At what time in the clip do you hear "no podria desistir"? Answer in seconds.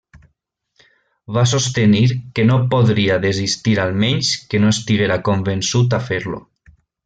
2.51-3.77